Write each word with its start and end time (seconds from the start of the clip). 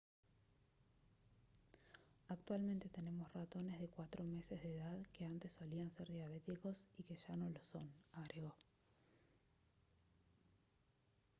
«actualmente 2.27 2.89
tenemos 2.89 3.31
ratones 3.33 3.79
de 3.79 3.87
cuatro 3.87 4.23
meses 4.23 4.59
de 4.63 4.77
edad 4.77 4.97
que 5.13 5.25
antes 5.27 5.51
solían 5.53 5.91
ser 5.91 6.11
diabéticos 6.11 6.87
y 6.97 7.03
que 7.03 7.15
ya 7.17 7.35
no 7.35 7.47
lo 7.51 7.61
son» 7.61 7.87
agregó 8.13 8.55